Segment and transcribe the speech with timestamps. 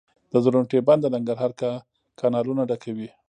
[0.31, 1.51] د درونټې بند د ننګرهار
[2.19, 3.09] کانالونه ډکوي